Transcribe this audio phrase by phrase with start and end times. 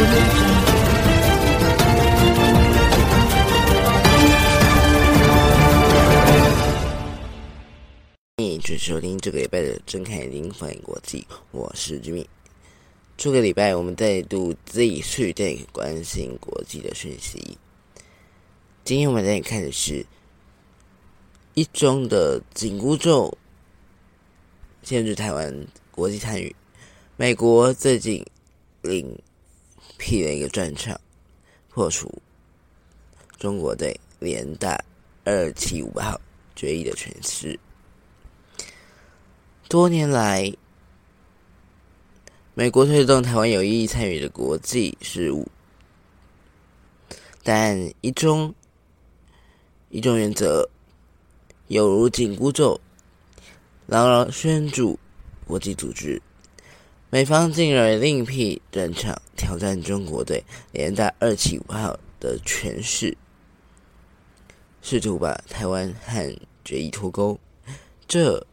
[0.00, 0.06] 欢
[8.38, 12.24] 迎收听这个礼拜的《睁开眼睛放眼国际》，我是 Jimmy。
[13.18, 17.58] 这个礼拜我们再度继续在关心国际的讯息。
[18.82, 20.06] 今天我们在看的是
[21.52, 23.36] 一中的紧箍咒
[24.82, 26.56] 限制台湾国际参与。
[27.18, 28.24] 美国最近
[28.80, 29.20] 领
[30.00, 30.98] 辟了一个战场，
[31.68, 32.10] 破除
[33.38, 34.82] 中国队联大
[35.24, 36.18] 二七五号
[36.56, 37.60] 决议的诠释。
[39.68, 40.50] 多年来，
[42.54, 45.46] 美国推动台湾有意义参与的国际事务，
[47.42, 48.54] 但一中
[49.90, 50.66] 一中原则
[51.68, 52.80] 有如紧箍咒，
[53.86, 54.98] 牢牢拴住
[55.46, 56.20] 国际组织。
[57.10, 60.42] 美方进而另辟战场，挑战中国队
[60.72, 63.16] 连带二七五号的权势，
[64.80, 67.38] 试图把台湾和决议脱钩。
[68.08, 68.46] 这。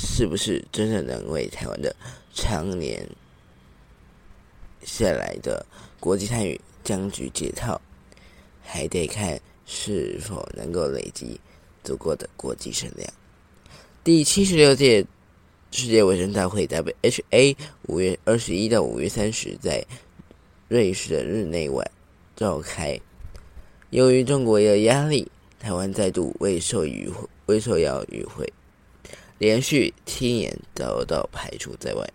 [0.00, 1.96] 是不是真的能为台湾的
[2.32, 3.08] 常年
[4.84, 5.64] 下来的
[5.98, 7.80] 国际参与僵局解套，
[8.62, 11.40] 还得看是否能够累积
[11.82, 13.12] 足够的国际声量。
[14.04, 15.04] 第七十六届
[15.70, 17.56] 世界卫生大会 （WHA）
[17.88, 19.84] 五月二十一到五月三十在
[20.66, 21.84] 瑞士的日内瓦
[22.34, 22.98] 召开，
[23.90, 25.30] 由于中国的压力，
[25.60, 27.12] 台湾再度未受与
[27.46, 28.50] 未受邀与会。
[29.36, 32.10] 连续七年遭到排除在外，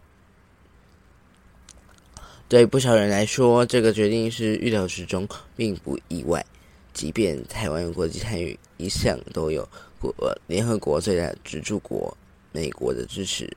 [2.49, 6.45] 对不少人来说，这个决定是预料之中，并不意外。
[6.91, 9.67] 即便台湾国际参与一向都有
[9.99, 10.13] 国
[10.47, 12.15] 联合国最大支柱国
[12.53, 13.51] 美国的支持，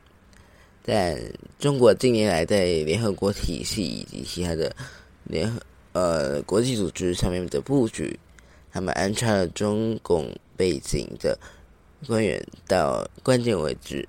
[0.84, 1.16] 但
[1.60, 4.74] 中国近年来在联合国体系以及其他的
[5.22, 5.60] 联合
[5.92, 8.18] 呃国际组织上面的布局，
[8.72, 11.38] 他们安插了中共背景的。
[12.06, 14.06] 官员到关键位置，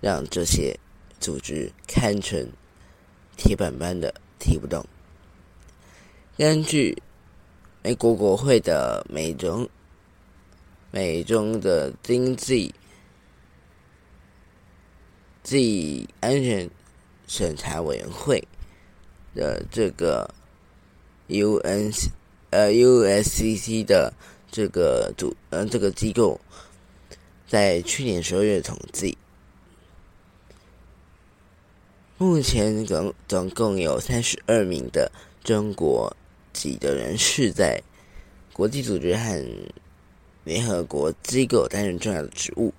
[0.00, 0.76] 让这些
[1.20, 2.46] 组织堪称
[3.36, 4.84] 铁板般的踢不动。
[6.36, 7.00] 根据
[7.84, 9.66] 美国国会的美中
[10.90, 12.74] 美中的经济
[15.44, 16.68] 及安全
[17.28, 18.42] 审查委员会
[19.36, 20.28] 的这个
[21.28, 21.92] U N
[22.50, 24.12] 呃 U S C C 的
[24.50, 26.40] 这个组呃这个机构。
[27.46, 29.16] 在去年十二月统计，
[32.16, 35.12] 目前总总共有三十二名的
[35.44, 36.16] 中国
[36.52, 37.80] 籍的人士在
[38.52, 39.44] 国际组织和
[40.42, 42.72] 联合国机构担任重要的职务，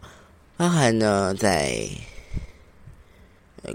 [0.57, 1.87] 包含呢在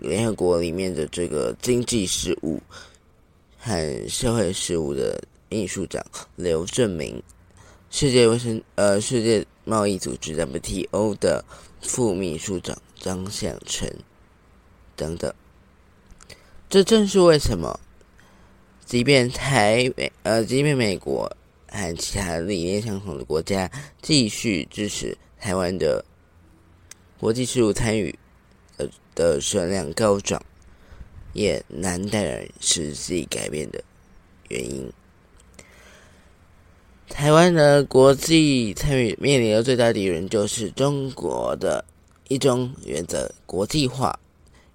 [0.01, 2.61] 联合国里面的这个经济事务
[3.59, 6.05] 和社会事务的秘书长
[6.37, 7.23] 刘正明。
[7.91, 11.45] 世界卫生呃，世界贸易组织 WTO 的
[11.81, 13.91] 副秘书长张向成
[14.95, 15.34] 等等，
[16.69, 17.81] 这正是为什么，
[18.87, 21.29] 即便台美呃，即便美国
[21.67, 23.69] 和其他理念相同的国家
[24.00, 26.05] 继续支持台湾的
[27.19, 28.17] 国际事务参与
[29.15, 30.43] 的声量高涨，
[31.32, 33.82] 也难带来实际改变的
[34.48, 34.93] 原因。
[37.09, 41.84] 台湾的国际参与面临的最大敌人就是中国的
[42.28, 44.19] 一中原则国际化。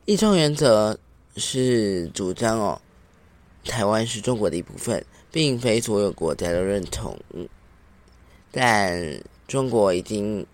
[0.06, 1.00] 一中原则
[1.38, 2.82] 是主张哦，
[3.64, 7.18] 台湾是中国的一部分，并非所有国家都认同。
[8.52, 10.46] 但中国已经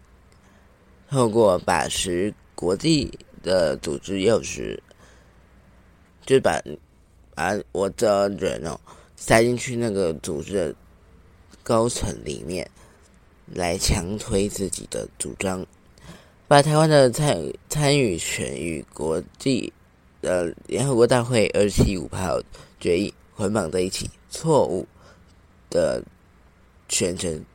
[1.09, 4.79] 透过把持国际的组织钥匙，
[6.25, 6.61] 就把
[7.35, 8.79] 把我的人哦
[9.15, 10.75] 塞进去那个组织的。
[11.63, 12.67] 高层里面
[13.45, 15.63] 来强推自己的主张，
[16.47, 17.37] 把台湾的参
[17.69, 19.71] 参与权与国际
[20.23, 22.41] 的联合国大会二七五号
[22.79, 24.87] 决议捆绑在一起，错误
[25.69, 26.03] 的
[26.89, 27.45] 全程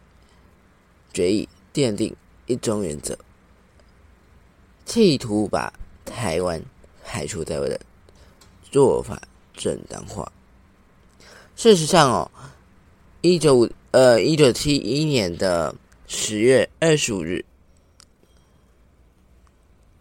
[1.12, 2.14] 决议奠定
[2.46, 3.18] 一中原则，
[4.86, 5.70] 企图把
[6.06, 6.58] 台湾
[7.04, 7.78] 排除在外的
[8.70, 9.20] 做法
[9.54, 10.32] 正当化。
[11.54, 12.30] 事实上哦，
[13.20, 13.68] 一九五。
[13.92, 15.74] 呃，一九七一年的
[16.06, 17.42] 十月二十五日，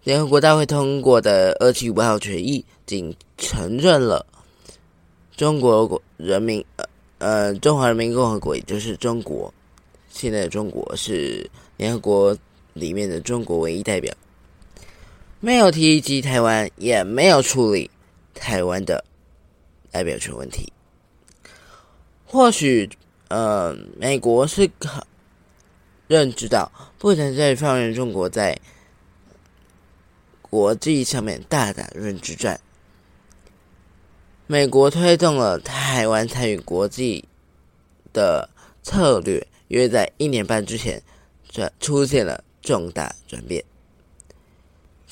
[0.03, 4.25] 联合国大会通过的二七五号决议，仅承认了
[5.37, 6.85] 中国国人民呃
[7.19, 9.53] 呃中华人民共和国，也就是中国
[10.09, 12.37] 现在的中国是联合国
[12.73, 14.13] 里面的中国唯一代表，
[15.45, 17.91] 没有提及台湾，也没有处理
[18.33, 19.05] 台湾的
[19.91, 20.73] 代表权问题。
[22.25, 22.89] 或许，
[23.27, 25.05] 呃，美国是可
[26.07, 28.59] 认知到不能再放任中国在
[30.41, 32.59] 国际上面大打认知战。
[34.47, 37.23] 美国推动了台湾参与国际
[38.11, 38.49] 的
[38.81, 41.03] 策略，约在一年半之前，
[41.47, 43.63] 转出现了重大转变，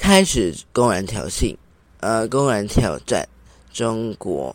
[0.03, 1.55] 开始公然挑衅，
[2.01, 3.25] 呃，公然挑战
[3.71, 4.53] 中国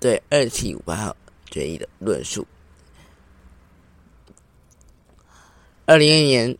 [0.00, 1.16] 对二七五八号
[1.48, 2.44] 决议的论述。
[5.86, 6.58] 二零二一年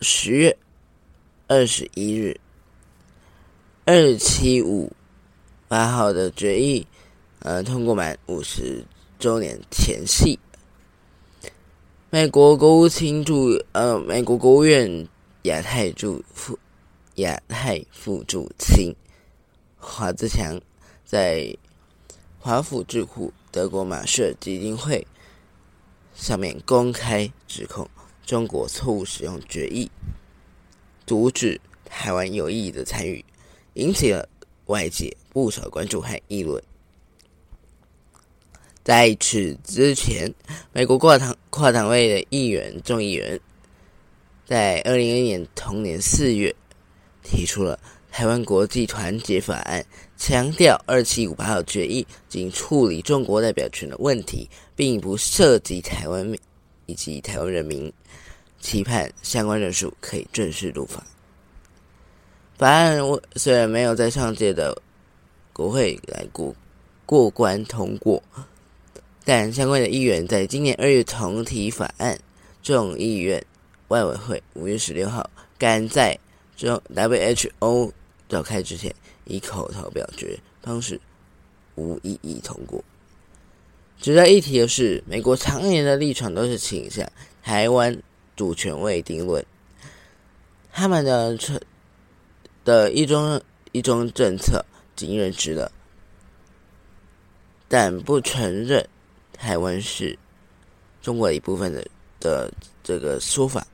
[0.00, 0.56] 十月
[1.48, 2.38] 二十一日，
[3.84, 4.92] 二七五
[5.66, 6.86] 八号的决议。
[7.40, 8.84] 呃，通过满五十
[9.18, 10.38] 周年前夕，
[12.10, 15.08] 美国国务卿驻呃，美国国务院
[15.42, 16.56] 亚太驻副
[17.16, 18.96] 亚太副主席
[19.76, 20.58] 华自强
[21.04, 21.54] 在
[22.38, 25.06] 华府智库德国马舍基金会
[26.14, 27.86] 上面公开指控
[28.24, 29.90] 中国错误使用决议，
[31.06, 33.22] 阻止台湾有意义的参与，
[33.74, 34.26] 引起了
[34.66, 36.62] 外界不少关注和议论。
[38.82, 40.32] 在此之前，
[40.72, 43.38] 美国跨党跨党位的议员众议员
[44.46, 46.54] 在二零二一年同年四月
[47.22, 47.78] 提出了
[48.14, 49.80] 《台湾国际团结法案》，
[50.16, 56.30] 强调二七五八号决议仅处理中国代表权的问题，并不涉及台湾
[56.86, 57.92] 以及台湾人民，
[58.60, 61.02] 期盼相关人数可以正式入法。
[62.58, 62.98] 法案
[63.36, 64.76] 虽然没有在上届的
[65.52, 66.54] 国会来过
[67.06, 68.22] 过关通过。
[69.24, 72.18] 但相关的议员在今年二月重提法案，
[72.60, 73.40] 众议院
[73.86, 76.18] 外委会五月十六号赶在
[76.66, 77.92] 中 WHO
[78.28, 78.94] 召开之前，
[79.24, 81.00] 以口头表决方式
[81.74, 82.82] 无异议通过。
[84.00, 87.10] 值得一提的是，美国常年的立场都是倾向
[87.42, 88.02] 台湾
[88.34, 89.44] 主权未定论，
[90.72, 91.38] 他们的
[92.64, 93.40] 的一中
[93.72, 94.64] 一中政策
[94.96, 95.70] 仅认知了，
[97.68, 98.88] 但不承认。
[99.34, 100.16] 台湾是
[101.02, 101.84] 中国一部分的
[102.20, 102.52] 的
[102.84, 103.66] 这个说法。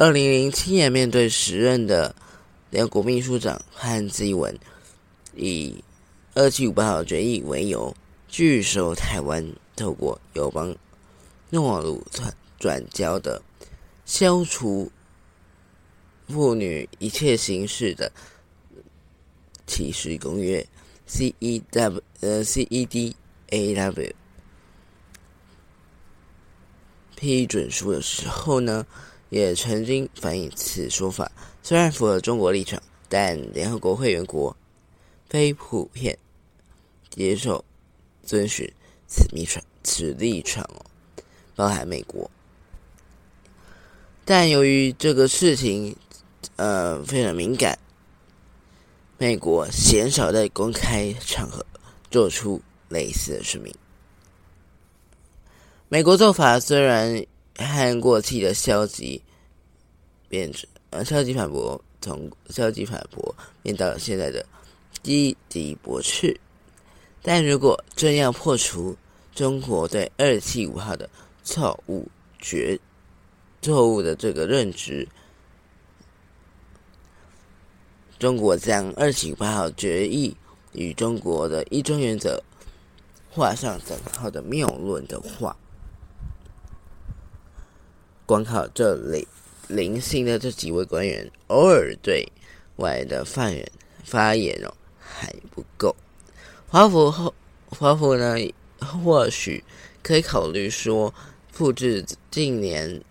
[0.00, 2.14] 二零零七年，面对时任的
[2.70, 4.56] 联合国秘书长汉基文
[5.34, 5.82] 以
[6.34, 7.96] 二七五八号决议为由，
[8.28, 10.72] 拒收台湾透过友邦
[11.50, 13.42] 诺鲁转转交的
[14.06, 14.88] 消除
[16.28, 18.12] 妇女一切形式的
[19.66, 20.64] 歧视公约。
[21.06, 23.16] C E W 呃 C E D
[23.48, 24.12] A W
[27.16, 28.86] 批准书的时候呢，
[29.30, 31.30] 也曾经反映此说法
[31.62, 34.56] 虽然符合中国立场，但联合国会员国
[35.28, 36.18] 非普遍
[37.10, 37.64] 接受
[38.24, 38.70] 遵循
[39.06, 40.84] 此立场此立场哦，
[41.54, 42.30] 包含美国。
[44.24, 45.96] 但由于这个事情
[46.56, 47.78] 呃非常敏感。
[49.20, 51.66] 美国鲜少在公开场合
[52.08, 53.74] 做出类似的声明。
[55.88, 57.26] 美国做法虽然
[57.58, 59.20] 和过去的消极
[60.28, 64.46] 变成呃消极反驳，从消极反驳变到了现在的
[65.02, 66.38] 积极驳斥，
[67.22, 68.96] 但如果真要破除
[69.34, 71.08] 中国对二七五号的
[71.42, 72.78] 错误决
[73.60, 75.06] 错误的这个认知。
[78.18, 80.36] 中国将二七八号决议
[80.72, 82.42] 与中国的一中原则
[83.30, 85.56] 画上等号的谬论的话，
[88.28, 89.26] 光靠这里
[89.68, 92.30] 零星的这几位官员偶尔对
[92.76, 93.66] 外的发言
[94.04, 95.96] 发言哦还不够。
[96.66, 97.34] 华府后
[97.70, 98.36] 华府呢，
[99.02, 99.64] 或许
[100.02, 101.14] 可以考虑说，
[101.50, 103.02] 复制近年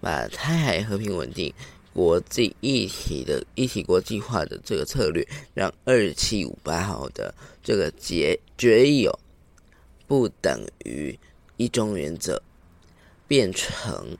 [0.00, 1.54] 把台海和平稳定。
[1.94, 9.18] 国际一体的一体国际化的这个策略，让二七五八号的这个决决议哦，
[10.06, 11.18] 不等于
[11.58, 12.42] 一中原则，
[13.28, 14.16] 变成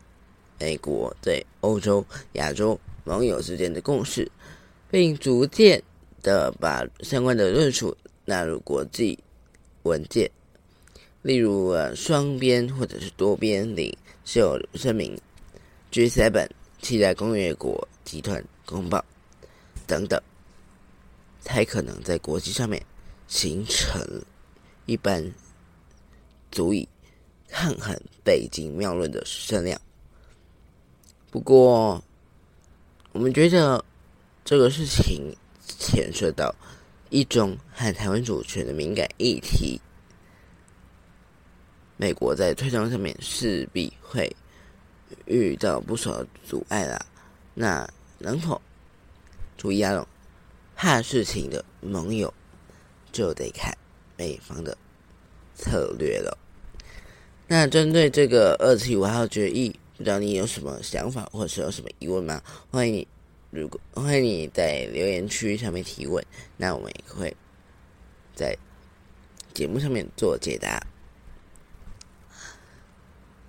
[0.63, 4.31] 美国对欧洲、亚洲盟友之间的共识，
[4.89, 5.83] 并逐渐
[6.23, 9.19] 的把相关的论述纳入国际
[9.83, 10.31] 文件，
[11.23, 13.93] 例如呃双边或者是多边领
[14.25, 15.19] 袖声明
[15.91, 16.49] G7。
[16.81, 19.05] 期待工业国集团公报
[19.87, 20.21] 等等，
[21.41, 22.85] 才可能在国际上面
[23.29, 24.01] 形成
[24.87, 25.25] 一般
[26.51, 26.89] 足以
[27.49, 29.81] 抗衡北京妙论的声量。
[31.33, 32.05] 不过，
[33.13, 33.83] 我们觉得
[34.45, 35.35] 这个事情
[35.67, 36.55] 牵涉到
[37.09, 39.81] 一种和台湾主权的敏感议题，
[41.97, 44.37] 美国在推动上面势必会
[45.25, 47.03] 遇到不少阻碍啦。
[47.55, 48.61] 那能否
[49.57, 50.07] 注意啊？
[50.77, 52.33] 怕事情的盟友
[53.11, 53.75] 就得看
[54.19, 54.77] 美方的
[55.55, 56.37] 策略了。
[57.47, 59.72] 那针对这个二七五号决议，
[60.03, 62.43] 不知道你有什么想法，或者是有什么疑问吗？
[62.73, 63.07] 欢迎你，
[63.53, 66.25] 如果欢迎你在留言区上面提问，
[66.57, 67.37] 那我们也会
[68.35, 68.59] 在
[69.55, 70.85] 节目上面做解答。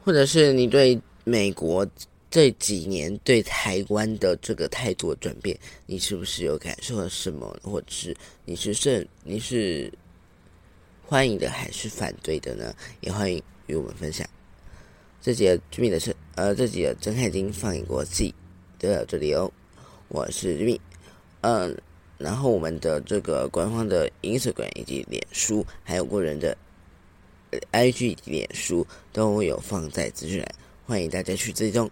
[0.05, 1.87] 或者是你对美国
[2.29, 5.57] 这几年对台湾的这个态度转变，
[5.87, 7.59] 你是不是有感受到什么？
[7.63, 9.91] 或者是你是是你是
[11.03, 12.71] 欢迎的还是反对的呢？
[13.01, 14.29] 也欢迎与我们分享。
[15.23, 18.35] 这集的居民的是呃，这集的睁开眼睛放眼国际
[18.77, 19.49] 就到这里哦。
[20.09, 20.77] 我是居民，
[21.39, 21.81] 嗯，
[22.17, 26.57] 然后我们的这个官方的 Instagram 以及脸书，还有个人的。
[27.71, 30.55] IG、脸书都有放在资讯栏，
[30.87, 31.89] 欢迎大家去追踪。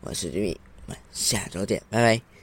[0.00, 0.56] 我是 Jimmy，
[0.86, 2.37] 我们下周见，拜拜。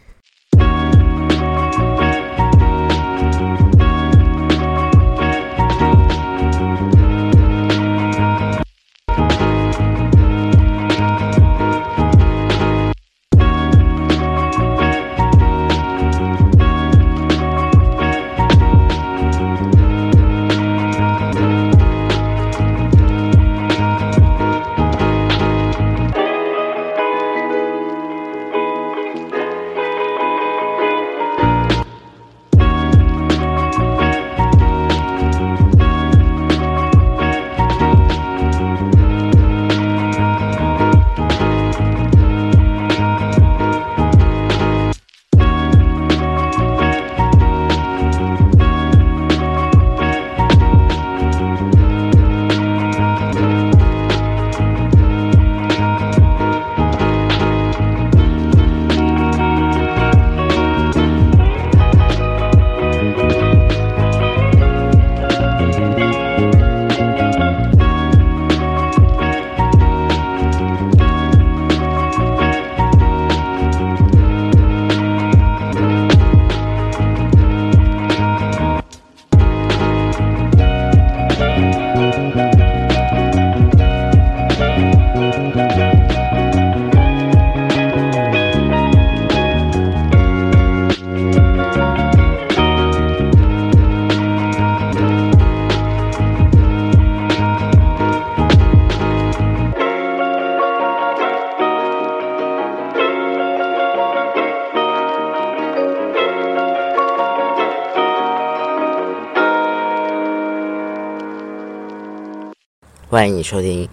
[113.45, 113.87] 收听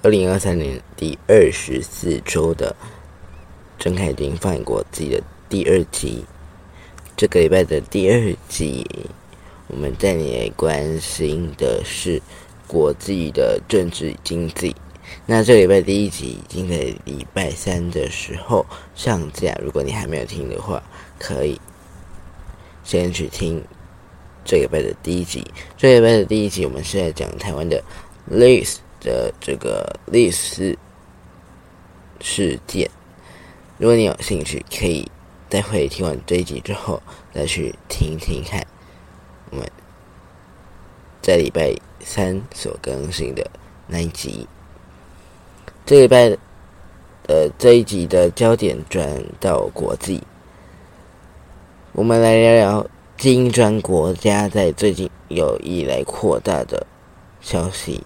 [0.00, 2.76] 二零二三年第二十四周的
[3.76, 6.24] 郑凯丁放过自己的第二集。
[7.16, 8.86] 这个礼拜的第二集，
[9.66, 12.22] 我们带你关心的是
[12.68, 14.76] 国际的政治经济。
[15.26, 20.80] 那这个礼拜第一集已经在礼拜三的时候上架，如果你还没有听的话，
[21.18, 21.60] 可以
[22.84, 23.60] 先去听
[24.44, 25.44] 这个礼拜的第一集。
[25.76, 27.82] 这个礼拜的第一集，我们是在讲台湾的。
[28.26, 30.78] 历史的这个历史
[32.20, 32.88] 事件，
[33.76, 35.10] 如果你有兴趣，可以
[35.48, 37.02] 待会听完这一集之后
[37.34, 38.64] 再去听听看。
[39.50, 39.68] 我们
[41.20, 43.44] 在礼拜三所更新的
[43.88, 44.46] 那一集，
[45.84, 46.28] 这礼拜
[47.24, 50.22] 的这一集的焦点转到国际，
[51.92, 52.86] 我们来聊聊
[53.18, 56.86] 金砖国家在最近有意来扩大的
[57.40, 58.00] 消息。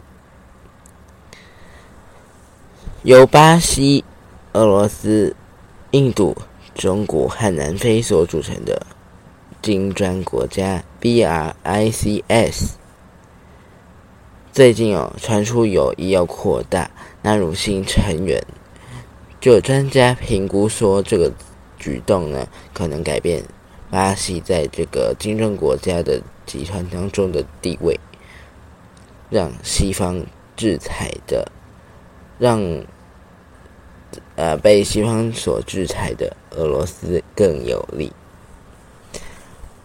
[3.06, 4.04] 由巴西、
[4.52, 5.36] 俄罗斯、
[5.92, 6.36] 印度、
[6.74, 8.84] 中国和南非所组成的
[9.62, 12.70] 金砖国家 （BRICS）
[14.52, 16.90] 最近哦传出有意要扩大
[17.22, 18.44] 纳入新成员，
[19.40, 21.30] 就有专家评估说，这个
[21.78, 23.40] 举动呢可能改变
[23.88, 28.00] 巴西在这个金砖国家的集团当中的地位，
[29.30, 31.48] 让西方制裁的
[32.36, 32.60] 让。
[34.36, 38.12] 呃，被西方所制裁的俄罗斯更有利。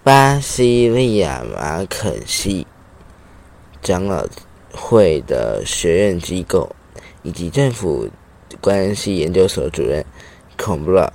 [0.03, 2.67] 巴西利亚马肯西
[3.81, 4.27] 长老
[4.73, 6.75] 会的学院机构
[7.23, 8.09] 以及政府
[8.59, 10.03] 关系研究所主任
[10.57, 11.11] 孔布拉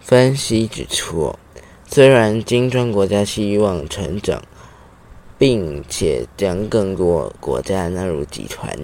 [0.00, 1.38] 分析指出，
[1.86, 4.42] 虽然金砖国家希望成长，
[5.36, 8.74] 并且将更多国家纳入集团，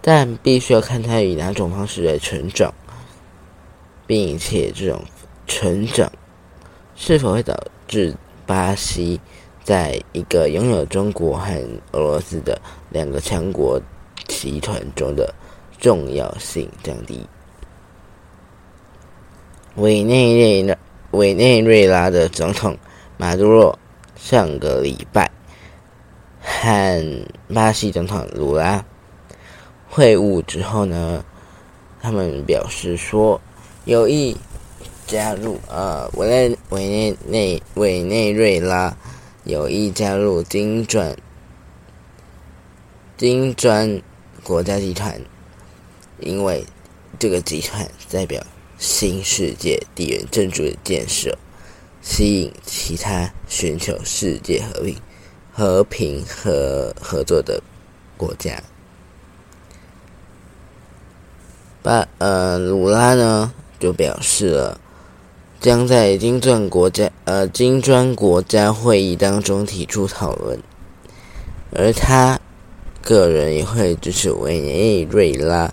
[0.00, 2.72] 但必须要看它以哪种方式来成长，
[4.06, 5.02] 并且这种
[5.46, 6.10] 成长
[6.96, 7.54] 是否会导
[7.86, 8.14] 致
[8.46, 9.20] 巴西
[9.62, 11.54] 在一个拥有中国和
[11.92, 13.80] 俄罗斯的两个强国
[14.26, 15.34] 集团中的
[15.78, 17.26] 重要性降低。
[19.76, 20.76] 委内瑞拉。
[21.12, 22.78] 委内瑞拉的总统
[23.16, 23.76] 马杜罗
[24.14, 25.28] 上个礼拜
[26.40, 28.84] 和巴西总统卢拉
[29.90, 31.22] 会晤之后呢，
[32.00, 33.40] 他们表示说
[33.84, 34.36] 有意
[35.06, 38.96] 加入呃委内委内内委内瑞拉
[39.44, 41.14] 有意加入金砖
[43.18, 44.00] 金砖
[44.42, 45.20] 国家集团，
[46.20, 46.64] 因为
[47.18, 48.42] 这个集团代表。
[48.78, 51.36] 新世界地缘政治的建设，
[52.00, 54.96] 吸引其他寻求世界和平、
[55.52, 57.62] 和平和合作的
[58.16, 58.58] 国家。
[61.82, 64.80] 巴呃鲁拉呢就表示了，
[65.60, 70.58] 将在金砖国家呃金砖国家会议当中提出讨论，
[71.72, 72.38] 而他
[73.02, 75.72] 个人也会支持委内瑞拉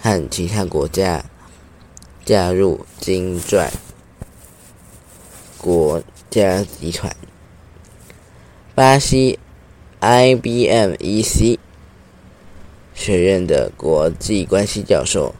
[0.00, 1.24] 和其他国家。
[2.24, 3.72] 加入金砖
[5.56, 7.16] 国家集团。
[8.74, 9.38] 巴西
[10.02, 11.58] IBM EC
[12.98, 15.32] 学院的国际关系教授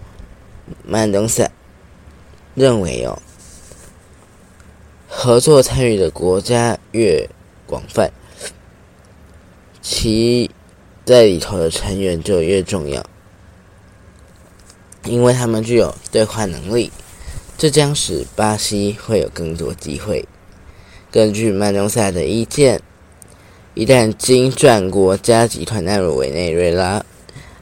[0.87, 1.51] 曼东塞
[2.55, 3.21] 认为，哦，
[5.09, 7.29] 合作参与的国家越
[7.67, 8.13] 广泛，
[9.83, 10.49] 其
[11.05, 13.05] 在里头的成员就越重要。
[15.05, 16.93] 因为他们具有对话能力，
[17.57, 20.25] 这将使巴西会有更多机会。
[21.11, 22.81] 根据曼东塞的意见，
[23.75, 27.05] 一旦金砖国家集团纳入委内瑞拉、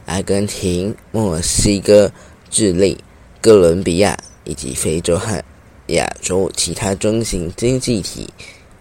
[0.07, 2.11] 阿根廷、墨西哥、
[2.49, 2.97] 智利、
[3.41, 5.43] 哥伦比亚以及非洲和
[5.87, 8.33] 亚洲其他中型经济体，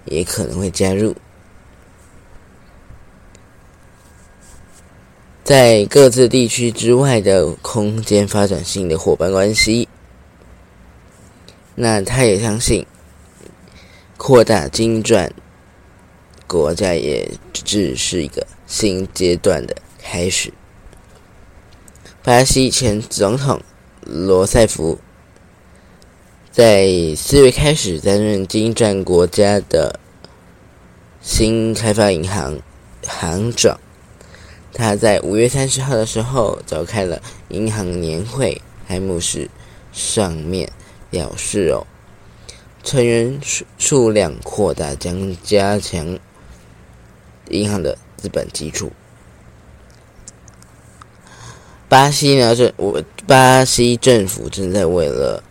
[0.05, 1.15] 也可能会加入。
[5.43, 9.89] 在各自地区之外的空间发展新的伙伴关系，
[11.75, 12.87] 那他也相信，
[14.17, 15.33] 扩大金砖
[16.47, 20.53] 国家也只是一个新阶段的开始。
[22.27, 23.63] 巴西前总统
[24.01, 24.99] 罗塞夫
[26.51, 30.01] 在四月开始担任金砖国家的
[31.21, 32.59] 新开发银行
[33.07, 33.79] 行长。
[34.73, 39.49] 他在五月三十号的时候召开了银行年会开幕式，
[39.93, 40.69] 上面
[41.09, 41.87] 表示哦，
[42.83, 46.19] 成员数数量扩大将加强
[47.51, 48.91] 银行的资本基础。
[51.89, 55.43] 巴西呢，这我巴西政府正在为了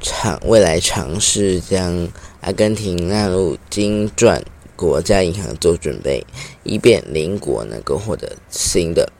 [0.00, 2.08] 尝未来尝试将
[2.40, 4.42] 阿根廷纳入金砖。
[4.76, 6.24] 国家银行做准备，
[6.62, 9.12] 以便邻国能够获得新的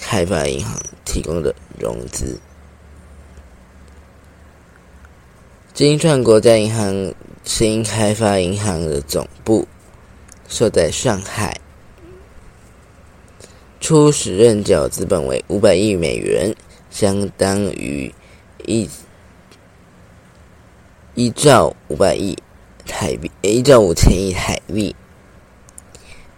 [0.00, 2.40] 开发银行提供的融资。
[5.74, 9.68] 金砖国家银行新开发银行的总部
[10.48, 11.60] 设在上海，
[13.82, 16.54] 初始认缴资本为五百亿美元，
[16.88, 18.14] 相当于
[18.64, 18.88] 一
[21.16, 22.38] 一兆五百亿。
[22.86, 24.94] 台币一兆五千亿台币，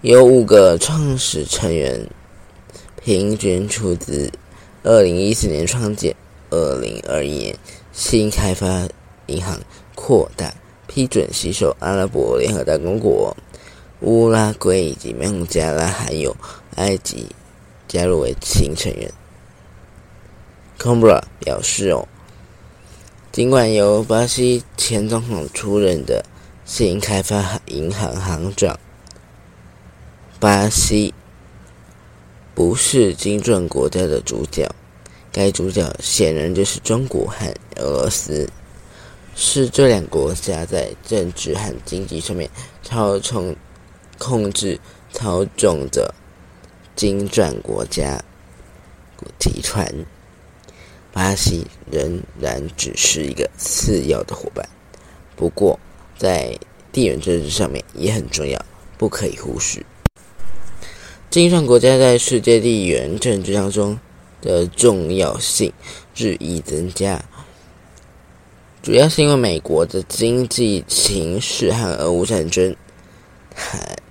[0.00, 2.06] 有五个创始成员
[3.02, 4.30] 平均出资。
[4.82, 6.14] 二零一四年创建，
[6.50, 7.56] 二零二一年
[7.92, 8.86] 新开发
[9.26, 9.58] 银行
[9.94, 10.52] 扩大
[10.86, 13.34] 批准吸收阿拉伯联合大公国、
[14.00, 16.36] 乌拉圭以及孟加拉还有
[16.76, 17.26] 埃及
[17.88, 19.10] 加入为新成员。
[20.78, 22.06] c o m b r a 表示哦，
[23.32, 26.24] 尽管由巴西前总统出任的。
[26.66, 28.80] 新开发银行行长，
[30.40, 31.12] 巴西
[32.54, 34.66] 不是金砖国家的主角，
[35.30, 38.48] 该主角显然就是中国和俄罗斯，
[39.36, 42.48] 是这两国家在政治和经济上面
[42.82, 43.54] 操纵、
[44.16, 44.80] 控制、
[45.12, 46.14] 操纵着
[46.96, 48.22] 金砖国家
[49.38, 49.86] 提传。
[51.12, 54.68] 巴西仍然只是一个次要的伙伴，
[55.36, 55.78] 不过。
[56.16, 56.56] 在
[56.92, 58.64] 地缘政治上面也很重要，
[58.96, 59.84] 不可以忽视。
[61.28, 63.98] 金砖国家在世界地缘政治当中
[64.40, 65.72] 的重要性
[66.14, 67.20] 日益增加。
[68.80, 72.74] 主要是因为美国的经济形势和俄乌战争，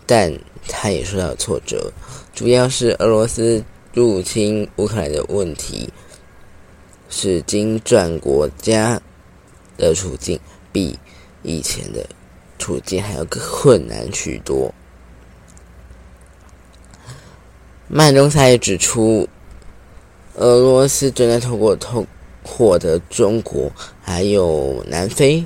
[0.06, 1.90] 但他也受到挫折，
[2.34, 5.88] 主要是俄罗斯入侵乌克兰的问题，
[7.08, 9.00] 使金砖国家
[9.78, 10.40] 的处境
[10.72, 10.98] 比
[11.44, 12.04] 以前的
[12.58, 14.74] 处境还要更困难许多。
[17.88, 19.30] 曼中赛也指出，
[20.34, 22.08] 俄罗斯正在通过通
[22.42, 25.46] 获得中国、还有南非、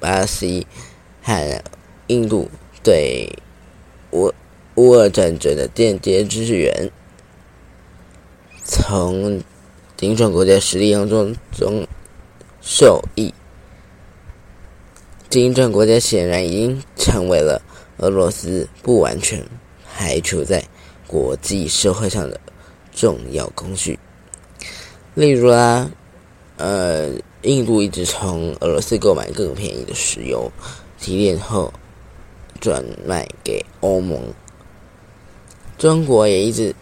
[0.00, 0.66] 巴西
[1.22, 1.62] 和
[2.08, 2.50] 印度
[2.82, 3.32] 对
[4.10, 4.34] 我
[4.76, 6.90] 乌俄战争的间接支援，
[8.64, 9.42] 从
[9.96, 11.86] 金砖国家实力当中中
[12.60, 13.34] 受益。
[15.28, 17.60] 金砖国家显然已经成为了
[17.98, 19.44] 俄罗斯不完全
[19.94, 20.64] 排除在。
[21.08, 22.40] 国际社会上的
[22.92, 23.96] 重要工具，
[25.14, 25.88] 例如啦，
[26.56, 27.12] 呃，
[27.42, 30.50] 印度一直从俄罗斯购买更便宜的石油，
[30.98, 31.72] 提炼后
[32.60, 34.20] 转卖给欧盟。
[35.78, 36.74] 中国也一直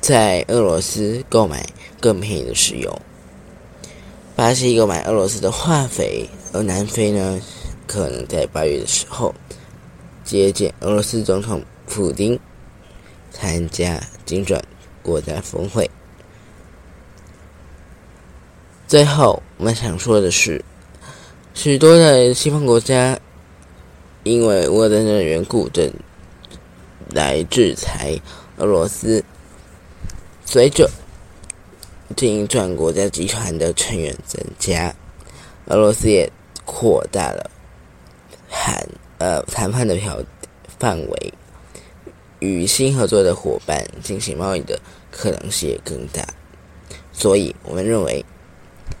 [0.00, 1.64] 在俄罗斯购买
[2.00, 3.00] 更便宜的石油。
[4.36, 7.40] 巴西购买俄罗斯的化肥，而南非呢，
[7.86, 9.34] 可能在八月的时候
[10.24, 12.38] 接见俄罗斯总统普京。
[13.36, 14.62] 参加金砖
[15.02, 15.90] 国家峰会。
[18.86, 20.64] 最后，我们想说的是，
[21.52, 23.18] 许多的西方国家
[24.22, 25.92] 因为乌克兰的缘故，正
[27.14, 28.18] 来制裁
[28.58, 29.24] 俄罗斯。
[30.44, 30.90] 随着
[32.14, 34.94] 金砖国家集团的成员增加，
[35.66, 36.30] 俄罗斯也
[36.64, 37.50] 扩大了
[38.50, 38.86] 谈
[39.18, 40.22] 呃谈判的条
[40.78, 41.32] 范围。
[42.40, 44.78] 与新合作的伙伴进行贸易的
[45.10, 46.22] 可能性也更大，
[47.10, 48.22] 所以我们认为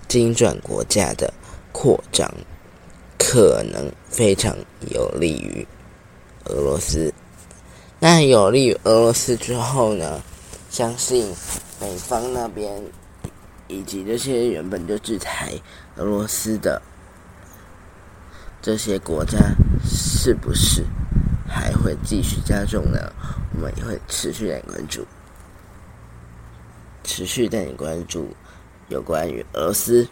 [0.08, 1.30] 金砖国家的
[1.70, 2.32] 扩张
[3.18, 4.56] 可能非常
[4.88, 5.66] 有利于
[6.46, 7.12] 俄罗斯。
[8.06, 10.20] 那有利于俄罗斯之后呢？
[10.68, 11.34] 相信
[11.80, 12.70] 美方那边
[13.66, 15.54] 以及这些原本就制裁
[15.96, 16.82] 俄罗斯的
[18.60, 19.38] 这些国家，
[19.82, 20.84] 是不是？
[21.48, 23.10] 还会继续加重呢，
[23.54, 25.06] 我们也会持续带关注，
[27.04, 28.28] 持续带你关注
[28.90, 30.06] 有关于俄罗斯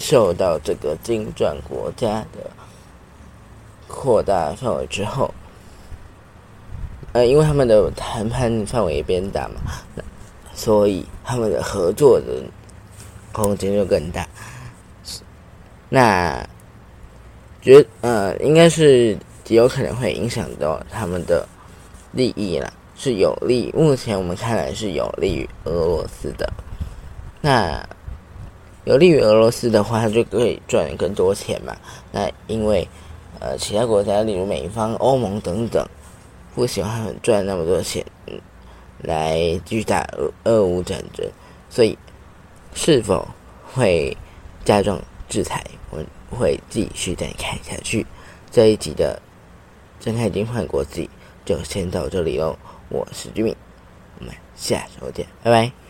[0.00, 2.50] 受到这个金砖国家的
[3.86, 5.32] 扩大范围之后，
[7.14, 9.72] 呃，因为他们的谈判范围变大嘛，
[10.52, 12.42] 所以他们的合作的
[13.32, 14.28] 空间就更大。
[15.88, 16.46] 那
[17.62, 19.16] 觉呃，应该是。
[19.44, 21.46] 极有可能会影响到他们的
[22.12, 23.70] 利益啦，是有利。
[23.76, 26.50] 目前我们看来是有利于俄罗斯的。
[27.42, 27.86] 那
[28.84, 31.76] 有利于俄罗斯的话，他就可以赚更多钱嘛。
[32.10, 32.88] 那因为
[33.38, 35.86] 呃，其他国家，例如美方、欧盟等等，
[36.54, 38.04] 不喜欢赚那么多钱
[39.02, 41.28] 来巨大俄俄乌战争，
[41.68, 41.98] 所以
[42.74, 43.28] 是否
[43.72, 44.16] 会
[44.64, 48.06] 加重制裁，我们会继续再看下去
[48.50, 49.20] 这一集的。
[50.00, 51.08] 睁开金换国际
[51.46, 52.58] 就先到这里喽，
[52.90, 53.56] 我是居民，
[54.18, 55.83] 我们下周见，拜拜。